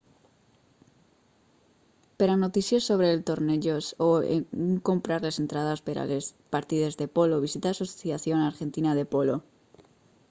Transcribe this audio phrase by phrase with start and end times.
[2.21, 7.01] per a notícies sobre els tornejos o on comprar les entrades per a les partides
[7.05, 9.37] de polo visita asociación argentina de polo